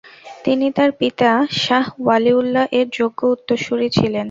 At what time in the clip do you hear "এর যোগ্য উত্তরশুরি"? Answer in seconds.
2.79-3.87